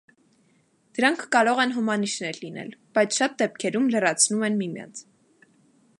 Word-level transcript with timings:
Դրանք 0.99 1.25
կարող 1.35 1.61
են 1.65 1.75
հոմանիշներ 1.75 2.41
լինել, 2.45 2.73
բայց 2.99 3.21
շատ 3.21 3.37
դեպքերում 3.43 3.87
լրացնում 3.97 4.49
են 4.51 4.59
միմյանց։ 4.63 5.05